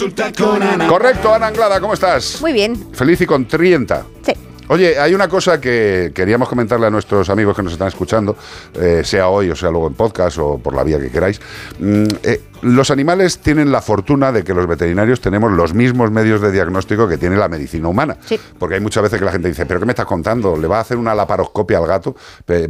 Consulta 0.00 0.32
con 0.32 0.62
Ana. 0.62 0.88
Correcto, 0.88 1.34
Ana 1.34 1.48
Anglada, 1.48 1.78
¿cómo 1.78 1.92
estás? 1.92 2.40
Muy 2.40 2.54
bien. 2.54 2.90
Feliz 2.94 3.20
y 3.20 3.26
contrienta. 3.26 4.06
Sí. 4.24 4.32
Oye, 4.68 4.98
hay 4.98 5.12
una 5.12 5.28
cosa 5.28 5.60
que 5.60 6.10
queríamos 6.14 6.48
comentarle 6.48 6.86
a 6.86 6.90
nuestros 6.90 7.28
amigos 7.28 7.54
que 7.54 7.62
nos 7.62 7.74
están 7.74 7.88
escuchando, 7.88 8.34
eh, 8.80 9.02
sea 9.04 9.28
hoy 9.28 9.50
o 9.50 9.56
sea 9.56 9.70
luego 9.70 9.88
en 9.88 9.92
podcast 9.92 10.38
o 10.38 10.56
por 10.56 10.74
la 10.74 10.84
vía 10.84 10.98
que 10.98 11.10
queráis. 11.10 11.38
Mm, 11.78 12.04
eh, 12.22 12.40
los 12.62 12.90
animales 12.90 13.38
tienen 13.38 13.72
la 13.72 13.80
fortuna 13.80 14.32
de 14.32 14.44
que 14.44 14.54
los 14.54 14.66
veterinarios 14.66 15.20
tenemos 15.20 15.52
los 15.52 15.74
mismos 15.74 16.10
medios 16.10 16.40
de 16.40 16.52
diagnóstico 16.52 17.08
que 17.08 17.18
tiene 17.18 17.36
la 17.36 17.48
medicina 17.48 17.88
humana. 17.88 18.16
Sí. 18.24 18.38
Porque 18.58 18.76
hay 18.76 18.80
muchas 18.80 19.02
veces 19.02 19.18
que 19.18 19.24
la 19.24 19.32
gente 19.32 19.48
dice, 19.48 19.66
¿pero 19.66 19.80
qué 19.80 19.86
me 19.86 19.92
estás 19.92 20.06
contando? 20.06 20.56
¿Le 20.56 20.66
va 20.66 20.78
a 20.78 20.80
hacer 20.80 20.96
una 20.96 21.14
laparoscopia 21.14 21.78
al 21.78 21.86
gato? 21.86 22.16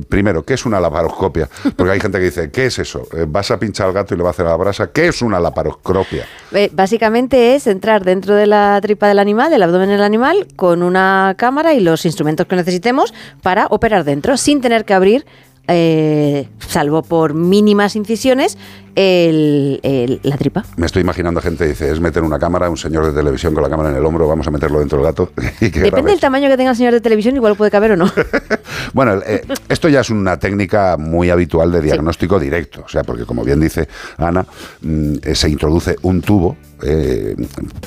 Primero, 0.09 0.45
¿qué 0.45 0.55
es 0.55 0.66
una 0.66 0.80
laparoscopia? 0.80 1.48
Porque 1.77 1.92
hay 1.92 2.00
gente 2.00 2.18
que 2.18 2.24
dice, 2.24 2.50
¿qué 2.50 2.66
es 2.66 2.79
eso? 2.79 3.06
Eh, 3.16 3.27
¿Vas 3.29 3.50
a 3.50 3.59
pinchar 3.59 3.88
al 3.88 3.92
gato 3.92 4.14
y 4.14 4.16
le 4.16 4.23
va 4.23 4.30
a 4.30 4.32
hacer 4.32 4.46
la 4.46 4.56
brasa? 4.56 4.91
¿Qué 4.92 5.09
es 5.09 5.23
una 5.23 5.41
laparoscopia? 5.41 6.27
Eh, 6.52 6.70
Básicamente 6.72 7.54
es 7.54 7.66
entrar 7.66 8.04
dentro 8.04 8.34
de 8.34 8.46
la 8.46 8.79
tripa 8.80 9.09
del 9.09 9.18
animal, 9.18 9.51
del 9.51 9.62
abdomen 9.62 9.91
del 9.91 10.02
animal, 10.02 10.46
con 10.57 10.82
una 10.82 11.34
cámara 11.37 11.74
y 11.74 11.80
los 11.80 12.04
instrumentos 12.07 12.46
que 12.46 12.57
necesitemos 12.57 13.12
para 13.43 13.66
operar 13.66 14.04
dentro, 14.04 14.37
sin 14.37 14.60
tener 14.60 14.84
que 14.84 14.95
abrir, 14.95 15.27
eh, 15.68 16.48
salvo 16.59 17.02
por 17.02 17.34
mínimas 17.34 17.96
incisiones, 17.96 18.57
el- 18.95 19.80
el- 19.83 20.21
la 20.23 20.37
tripa. 20.37 20.65
Me 20.77 20.87
estoy 20.87 21.03
imaginando 21.03 21.41
gente 21.41 21.67
dice, 21.67 21.91
es 21.91 22.01
meter 22.01 22.23
una 22.23 22.39
cámara, 22.39 22.69
un 22.71 22.77
señor 22.77 23.07
de 23.07 23.13
televisión 23.13 23.55
con 23.55 23.63
la 23.63 23.69
cámara 23.69 23.91
en 23.91 23.97
el 23.97 24.05
hombro, 24.05 24.27
vamos 24.29 24.47
a 24.47 24.51
meterlo 24.51 24.79
dentro 24.80 24.99
del 24.99 25.07
gato. 25.07 25.33
y 25.61 25.71
que 25.71 25.80
Depende 25.80 26.11
del 26.11 26.21
tamaño 26.21 26.49
que 26.49 26.57
tenga 26.57 26.71
el 26.71 26.77
señor 26.77 26.93
de 26.95 27.01
televisión, 27.01 27.37
igual 27.37 27.57
puede 27.57 27.71
caber 27.71 27.93
o 27.93 27.97
no. 27.97 28.11
Bueno, 28.93 29.21
eh, 29.25 29.43
esto 29.69 29.89
ya 29.89 30.01
es 30.01 30.11
una 30.11 30.39
técnica 30.39 30.97
muy 30.99 31.30
habitual 31.30 31.71
de 31.71 31.80
diagnóstico 31.80 32.41
directo, 32.41 32.83
o 32.85 32.89
sea, 32.89 33.03
porque 33.05 33.25
como 33.25 33.45
bien 33.45 33.61
dice 33.61 33.89
Ana, 34.16 34.45
mm, 34.80 35.15
eh, 35.23 35.35
se 35.35 35.49
introduce 35.49 35.97
un 36.02 36.23
tubo, 36.23 36.57
eh, 36.83 37.37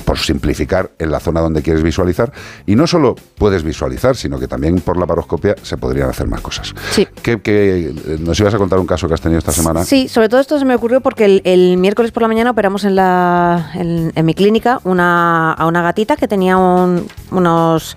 por 0.04 0.18
simplificar, 0.18 0.92
en 0.98 1.10
la 1.10 1.20
zona 1.20 1.40
donde 1.40 1.62
quieres 1.62 1.82
visualizar, 1.82 2.32
y 2.64 2.76
no 2.76 2.86
solo 2.86 3.16
puedes 3.36 3.64
visualizar, 3.64 4.16
sino 4.16 4.38
que 4.38 4.46
también 4.48 4.80
por 4.80 4.96
la 4.96 5.06
paroscopia 5.06 5.56
se 5.62 5.76
podrían 5.76 6.08
hacer 6.08 6.26
más 6.28 6.40
cosas. 6.40 6.72
Sí. 6.92 7.06
¿Qué, 7.22 7.40
qué- 7.42 7.92
nos 8.20 8.38
ibas 8.40 8.54
a 8.54 8.58
contar 8.58 8.78
un 8.78 8.86
caso 8.86 9.08
que 9.08 9.14
has 9.14 9.20
tenido 9.20 9.38
esta 9.40 9.52
semana? 9.52 9.84
Sí, 9.84 10.08
sobre 10.08 10.28
todo 10.28 10.40
esto 10.40 10.58
se 10.58 10.64
me 10.64 10.74
ocurrió 10.74 10.93
porque 11.00 11.40
el, 11.44 11.76
miércoles 11.76 12.12
por 12.12 12.22
la 12.22 12.28
mañana 12.28 12.50
operamos 12.50 12.84
en, 12.84 12.96
la, 12.96 13.70
en, 13.74 14.12
mi 14.24 14.34
clínica 14.34 14.80
una, 14.84 15.52
a 15.52 15.66
una 15.66 15.82
gatita 15.82 16.16
que 16.16 16.28
tenía 16.28 16.56
un- 16.56 17.06
unos, 17.30 17.96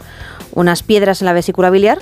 unas 0.53 0.83
piedras 0.83 1.21
en 1.21 1.25
la 1.25 1.33
vesícula 1.33 1.69
biliar 1.69 1.99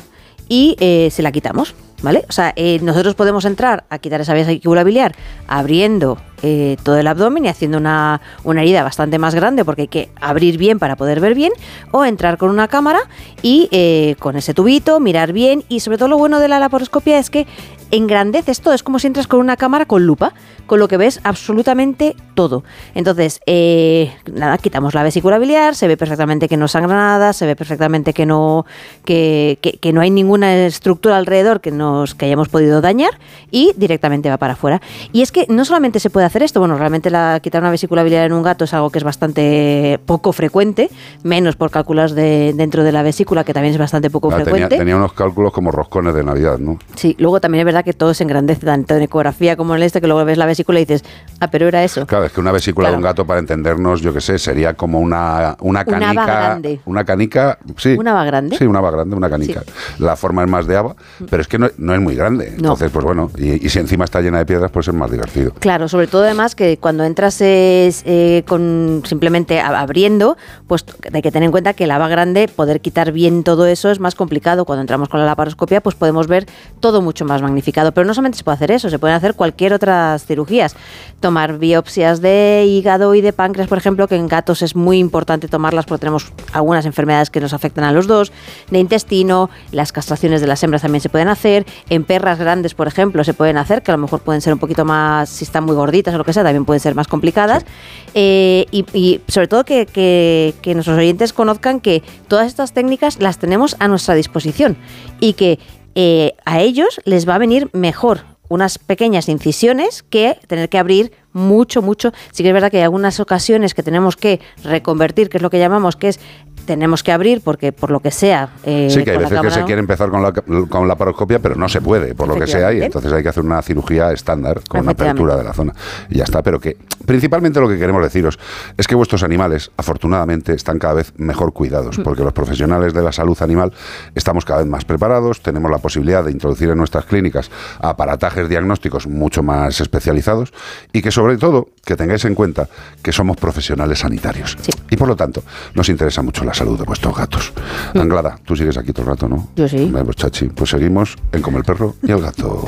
y 0.47 0.75
eh, 0.79 1.09
se 1.11 1.23
la 1.23 1.31
quitamos, 1.31 1.73
¿vale? 2.03 2.23
O 2.29 2.31
sea, 2.31 2.53
eh, 2.55 2.79
nosotros 2.83 3.16
podemos 3.16 3.45
entrar 3.45 3.83
a 3.89 3.97
quitar 3.97 4.21
esa 4.21 4.33
vesícula 4.33 4.83
biliar 4.83 5.16
abriendo 5.47 6.19
eh, 6.43 6.77
todo 6.83 6.97
el 6.97 7.07
abdomen 7.07 7.45
y 7.45 7.47
haciendo 7.47 7.79
una, 7.79 8.21
herida 8.45 8.83
bastante 8.83 9.17
más 9.17 9.33
grande 9.33 9.66
porque 9.66 9.83
hay 9.83 9.88
que 9.88 10.09
abrir 10.21 10.59
bien 10.59 10.77
para 10.77 10.95
poder 10.95 11.19
ver 11.19 11.33
bien 11.33 11.51
o 11.91 12.05
entrar 12.05 12.38
con 12.38 12.51
una 12.51 12.67
cámara 12.67 12.99
y 13.41 14.16
con 14.19 14.35
ese 14.38 14.53
tubito 14.53 14.99
mirar 14.99 15.33
bien 15.33 15.63
y 15.67 15.79
sobre 15.79 15.97
todo 15.97 16.09
lo 16.09 16.17
bueno 16.19 16.39
de 16.39 16.47
la 16.47 16.59
laparoscopia 16.59 17.17
es 17.17 17.31
que 17.31 17.47
engrandeces 17.91 18.61
todo, 18.61 18.73
es 18.73 18.83
como 18.83 19.00
si 19.00 19.08
entras 19.08 19.28
con 19.28 19.39
una 19.39 19.58
cámara 19.58 19.86
con 19.86 20.05
lupa, 20.05 20.33
con 20.66 20.80
lo 20.80 20.88
que 20.88 20.97
ves 20.97 21.19
absolutamente 21.23 22.16
todo. 22.33 22.64
Entonces, 22.95 23.39
eh, 23.45 24.11
nada, 24.33 24.58
quitamos 24.58 24.94
la 24.94 25.03
vesícula 25.03 25.38
biliar, 25.38 25.75
se 25.75 25.88
ve 25.88 25.95
perfectamente 25.97 26.47
que 26.50 26.58
no 26.58 26.67
sangra 26.67 26.95
nada, 26.95 27.33
se 27.33 27.45
ve 27.45 27.56
perfectamente 27.56 28.13
que 28.13 28.25
no, 28.25 28.66
que, 29.06 29.59
que- 29.61 29.73
que 29.78 29.94
no 29.94 30.02
hay 30.02 30.09
ninguna 30.09 30.66
estructura 30.66 31.17
alrededor 31.17 31.61
que 31.61 31.72
nos 31.72 32.16
que 32.16 32.25
hayamos 32.25 32.50
podido 32.50 32.81
dañar 32.81 33.11
y 33.52 33.73
directamente 33.78 34.30
va 34.30 34.38
para 34.38 34.53
afuera. 34.53 34.81
Y 35.11 35.22
es 35.22 35.31
que 35.31 35.45
no 35.50 35.66
solamente 35.66 36.00
se 36.00 36.09
puede 36.09 36.25
hacer 36.25 36.44
esto, 36.44 36.59
bueno, 36.59 36.78
realmente 36.78 37.09
la, 37.09 37.39
quitar 37.41 37.61
una 37.61 37.72
vesícula 37.72 38.03
biliar 38.03 38.25
en 38.25 38.33
un 38.33 38.44
gato 38.44 38.66
es 38.66 38.73
algo 38.73 38.89
que 38.89 38.97
es 38.97 39.03
bastante 39.03 40.00
poco 40.06 40.31
frecuente, 40.33 40.89
menos 41.23 41.56
por 41.56 41.69
cálculos 41.72 42.13
de, 42.16 42.53
dentro 42.56 42.83
de 42.83 42.91
la 42.91 43.03
vesícula, 43.03 43.44
que 43.44 43.53
también 43.53 43.73
es 43.73 43.80
bastante 43.80 44.09
poco 44.09 44.30
Ah, 44.30 44.38
tenía, 44.38 44.44
frecuente. 44.45 44.78
tenía 44.78 44.95
unos 44.95 45.13
cálculos 45.13 45.53
como 45.53 45.72
roscones 45.72 46.13
de 46.16 46.23
Navidad, 46.23 46.57
¿no? 46.57 46.79
Sí, 46.96 47.16
luego 47.19 47.40
también 47.40 47.59
es 47.62 47.66
verdad 47.66 47.75
que 47.84 47.94
todo 47.94 48.13
se 48.13 48.24
engrandece 48.24 48.66
tanto 48.66 48.96
en 48.96 49.02
ecografía 49.03 49.56
como 49.56 49.75
en 49.75 49.84
este, 49.84 50.02
que 50.02 50.08
luego 50.08 50.24
ves 50.25 50.38
la 50.38 50.46
vesícula 50.46 50.80
y 50.80 50.86
dices, 50.86 51.03
ah, 51.40 51.50
pero 51.50 51.68
era 51.68 51.84
eso. 51.84 52.06
Claro, 52.06 52.25
es 52.25 52.31
que 52.31 52.40
una 52.40 52.52
vesícula 52.52 52.90
de 52.90 52.96
un 52.96 53.02
gato, 53.02 53.25
para 53.25 53.40
entendernos, 53.40 54.02
yo 54.02 54.13
qué 54.13 54.22
sé, 54.22 54.38
sería 54.40 54.74
como 54.74 55.00
una, 55.00 55.56
una 55.62 55.81
Una 55.81 55.85
canica. 55.85 56.09
haba 56.12 56.25
grande. 56.25 56.80
Una 56.85 57.03
canica, 57.06 57.58
sí. 57.78 57.96
¿Una 57.97 58.12
haba 58.12 58.25
grande? 58.25 58.58
Sí, 58.58 58.66
una 58.66 58.80
haba 58.80 58.91
grande, 58.91 59.16
una 59.16 59.30
canica. 59.30 59.64
La 60.00 60.16
forma 60.16 60.44
es 60.44 60.50
más 60.50 60.68
de 60.68 60.75
haba, 60.78 60.96
pero 61.30 61.41
es 61.41 61.47
que 61.47 61.58
no, 61.59 61.69
no 61.78 61.94
es 61.94 62.02
muy 62.02 62.16
grande. 62.16 62.47
Entonces, 62.56 62.90
pues 62.91 63.03
bueno, 63.06 63.31
y, 63.38 63.66
y 63.66 63.69
si 63.69 63.80
encima 63.80 64.06
está 64.06 64.22
llena 64.22 64.38
de 64.40 64.46
piedras, 64.46 64.72
pues 64.72 64.88
es 64.88 64.94
más 64.94 65.12
divertido. 65.12 65.52
Claro, 65.59 65.88
sobre 65.88 66.08
todo 66.08 66.24
además 66.24 66.56
que 66.56 66.78
cuando 66.78 67.03
entras 67.03 67.40
es, 67.41 68.03
eh, 68.06 68.44
con 68.47 69.03
simplemente 69.06 69.59
abriendo, 69.59 70.38
pues 70.68 70.85
hay 71.14 71.22
que 71.22 71.31
tener 71.31 71.46
en 71.47 71.52
cuenta 71.52 71.74
que 71.74 71.88
la 71.88 71.96
haba 71.96 72.08
grande, 72.08 72.47
poder 72.47 72.81
quitar 72.81 73.12
bien 73.12 73.44
todo 73.44 73.66
eso 73.66 73.91
es 73.91 74.00
más 74.00 74.16
complicado. 74.16 74.66
Cuando 74.66 74.81
entramos 74.81 75.09
con 75.09 75.19
la 75.19 75.25
laparoscopia, 75.25 75.81
pues 75.81 75.96
podemos 75.96 76.28
ver 76.28 76.46
todo 76.80 77.02
mucho 77.02 77.25
más 77.25 77.41
Pero 77.74 78.06
no 78.06 78.14
solamente 78.14 78.38
se 78.38 78.44
puede 78.44 78.56
hacer 78.56 78.72
eso, 78.72 78.90
se 78.90 79.00
pueden 79.00 79.16
hacer 79.16 79.34
cualquier 79.36 79.74
otras 79.74 80.26
cirugías. 80.26 80.76
Tomar 81.20 81.58
biopsias 81.58 82.22
de 82.22 82.66
hígado 82.68 83.16
y 83.16 83.22
de 83.22 83.34
páncreas, 83.34 83.68
por 83.68 83.78
ejemplo, 83.78 84.08
que 84.08 84.16
en 84.16 84.28
gatos 84.28 84.62
es 84.62 84.76
muy 84.76 85.00
importante 85.00 85.48
tomarlas 85.48 85.86
porque 85.86 86.02
tenemos 86.02 86.31
algunas 86.53 86.86
enfermedades 86.86 87.30
que 87.30 87.40
nos 87.40 87.53
afectan 87.53 87.84
a 87.84 87.92
los 87.92 88.08
dos, 88.08 88.31
de 88.70 88.80
intestino, 88.80 89.50
las 89.72 89.92
castraciones 89.92 90.42
de 90.42 90.48
las 90.48 90.62
hembras 90.64 90.81
también 90.81 91.02
se 91.02 91.09
pueden 91.09 91.28
hacer, 91.28 91.66
en 91.90 92.03
perras 92.03 92.40
grandes, 92.40 92.74
por 92.74 92.88
ejemplo, 92.88 93.24
se 93.24 93.34
pueden 93.34 93.58
hacer, 93.58 93.82
que 93.84 93.92
a 93.92 93.96
lo 93.96 94.02
mejor 94.02 94.22
pueden 94.22 94.42
ser 94.42 94.53
un 94.53 94.59
poquito 94.59 94.86
más, 94.86 95.30
si 95.30 95.44
están 95.46 95.64
muy 95.66 95.76
gorditas 95.76 96.14
o 96.14 96.18
lo 96.18 96.24
que 96.24 96.34
sea, 96.34 96.44
también 96.44 96.66
pueden 96.66 96.80
ser 96.80 96.96
más 96.96 97.08
complicadas. 97.08 97.66
Eh, 98.14 98.66
y, 98.72 98.86
y 98.94 99.22
sobre 99.28 99.47
todo 99.47 99.64
que, 99.66 99.86
que- 99.86 100.53
que 100.62 100.74
nuestros 100.74 100.97
oyentes 100.97 101.34
conozcan 101.34 101.80
que 101.80 102.03
todas 102.28 102.47
estas 102.47 102.74
técnicas 102.74 103.20
las 103.20 103.38
tenemos 103.40 103.76
a 103.80 103.88
nuestra 103.88 104.16
disposición 104.16 104.78
y 105.20 105.34
que 105.34 105.59
eh, 105.95 106.35
a 106.45 106.61
ellos 106.61 107.01
les 107.06 107.28
va 107.28 107.35
a 107.35 107.39
venir 107.39 107.69
mejor 107.73 108.22
unas 108.47 108.78
pequeñas 108.78 109.28
incisiones 109.29 110.03
que 110.03 110.38
tener 110.47 110.69
que 110.69 110.78
abrir 110.78 111.11
mucho, 111.33 111.81
mucho. 111.81 112.11
Sí 112.31 112.44
que 112.44 112.50
es 112.50 112.53
verdad 112.53 112.72
que 112.72 112.78
hay 112.78 112.83
algunas 112.83 113.19
ocasiones 113.19 113.73
que 113.73 113.83
tenemos 113.83 114.16
que 114.16 114.39
reconvertir, 114.63 115.29
que 115.29 115.38
es 115.38 115.41
lo 115.41 115.50
que 115.50 115.59
llamamos, 115.59 115.95
que 115.95 116.09
es 116.09 116.19
tenemos 116.66 117.03
que 117.03 117.12
abrir 117.12 117.42
porque 117.42 117.72
por 117.72 117.92
lo 117.92 118.00
que 118.00 118.12
sea. 118.12 118.50
eh, 118.64 118.90
sí, 118.90 119.03
que 119.03 119.12
hay 119.12 119.18
veces 119.18 119.40
que 119.42 119.52
se 119.52 119.64
quiere 119.64 119.80
empezar 119.80 120.09
con 120.09 120.22
la, 120.22 120.31
con 120.31 120.88
la 120.88 120.96
paroscopia, 120.96 121.40
pero 121.40 121.56
no 121.56 121.70
se 121.70 121.81
puede, 121.81 122.16
por 122.16 122.28
lo 122.28 122.36
que 122.36 122.48
sea, 122.48 122.74
y 122.74 122.81
entonces 122.81 123.12
hay 123.14 123.24
que 123.24 123.30
hacer 123.30 123.44
una 123.44 123.62
cirugía 123.62 124.12
estándar 124.12 124.62
con 124.68 124.81
una 124.81 124.92
apertura 124.92 125.36
de 125.36 125.44
la 125.44 125.53
zona. 125.53 125.74
Y 126.09 126.18
ya 126.18 126.24
está, 126.24 126.42
pero 126.42 126.59
que 126.59 126.78
principalmente 127.06 127.59
lo 127.59 127.70
que 127.70 127.78
queremos 127.78 128.02
deciros 128.02 128.40
es 128.78 128.88
que 128.88 128.96
vuestros 128.96 129.24
animales, 129.24 129.72
afortunadamente, 129.78 130.53
están 130.53 130.80
cada 130.80 130.96
vez 130.96 131.14
mejor 131.18 131.53
cuidados, 131.53 132.00
porque 132.03 132.24
los 132.24 132.34
profesionales 132.34 132.94
de 132.94 133.02
la 133.02 133.12
salud 133.12 133.38
animal 133.42 133.72
estamos 134.16 134.46
cada 134.46 134.59
vez 134.59 134.68
más 134.68 134.86
preparados, 134.86 135.42
tenemos 135.42 135.70
la 135.70 135.78
posibilidad 135.78 136.24
de 136.24 136.32
introducir 136.32 136.70
en 136.70 136.78
nuestras 136.78 137.06
clínicas 137.06 137.52
aparatajes 137.80 138.50
diagnósticos 138.50 139.08
mucho 139.08 139.44
más 139.44 139.80
especializados 139.80 140.53
y 140.92 141.02
que 141.02 141.12
sobre 141.12 141.38
todo 141.38 141.70
que 141.86 141.96
tengáis 141.96 142.26
en 142.26 142.36
cuenta 142.36 142.68
que 143.02 143.12
somos 143.12 143.38
profesionales 143.38 144.00
sanitarios. 144.00 144.58
Sí. 144.62 144.72
Y 144.90 144.97
por 144.97 145.08
lo 145.08 145.16
tanto, 145.16 145.44
nos 145.74 145.90
interesa 145.90 146.22
mucho 146.22 146.44
la 146.44 146.53
salud 146.55 146.77
de 146.79 146.85
vuestros 146.85 147.16
gatos. 147.16 147.53
Anglada, 147.93 148.39
tú 148.45 148.55
sigues 148.55 148.77
aquí 148.77 148.91
todo 148.93 149.03
el 149.03 149.09
rato, 149.09 149.27
¿no? 149.27 149.49
Yo 149.55 149.67
sí. 149.67 149.91
Pues 149.91 150.16
chachi, 150.16 150.47
pues 150.49 150.69
seguimos 150.69 151.16
en 151.31 151.41
Como 151.41 151.57
el 151.57 151.63
perro 151.63 151.95
y 152.01 152.11
el 152.11 152.21
gato. 152.21 152.66